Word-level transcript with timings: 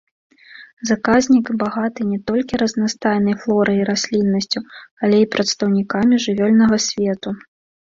Заказнік 0.89 1.51
багаты 1.61 2.07
не 2.13 2.17
толькі 2.31 2.59
разнастайнай 2.63 3.37
флорай 3.45 3.77
і 3.83 3.87
расліннасцю, 3.91 4.59
але 5.05 5.23
і 5.27 5.31
прадстаўнікамі 5.37 6.15
жывёльнага 6.27 6.83
свету. 6.91 7.29